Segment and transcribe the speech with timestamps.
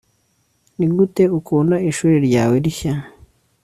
[0.77, 2.93] nigute ukunda ishuri ryawe rishya